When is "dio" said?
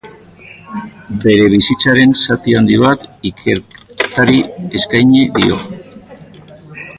5.37-5.61